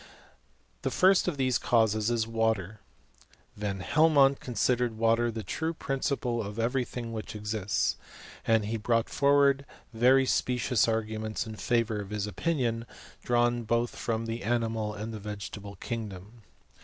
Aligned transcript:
The 0.81 0.89
tirst 0.89 1.27
of 1.27 1.37
these 1.37 1.59
causes 1.59 2.09
\» 2.27 2.27
water. 2.27 2.79
Van 3.55 3.81
Helmont 3.81 4.39
considered 4.39 4.97
water 4.97 5.27
as 5.27 5.33
the 5.35 5.43
true' 5.43 5.75
principle 5.75 6.41
of 6.41 6.57
every 6.57 6.83
thing 6.83 7.13
which 7.13 7.35
exists; 7.35 7.97
and 8.43 8.65
he 8.65 8.77
brought 8.77 9.09
forward 9.09 9.63
very 9.93 10.25
specious 10.25 10.87
arguments 10.87 11.45
in 11.45 11.55
favour 11.55 12.01
of 12.01 12.09
his 12.09 12.27
o 12.27 12.31
nion, 12.31 12.87
drawn 13.21 13.61
both 13.61 13.95
from 13.95 14.25
the 14.25 14.41
animal 14.43 14.91
and 14.95 15.13
veg^etable 15.13 15.79
kingdom. 15.79 16.41